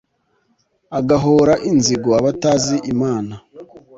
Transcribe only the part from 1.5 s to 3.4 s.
inzigo abatazi Imana